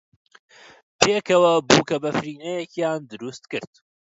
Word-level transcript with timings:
پێکەوە 0.99 1.53
بووکەبەفرینەیەکیان 1.67 2.99
دروست 3.11 3.43
کرد. 3.51 3.73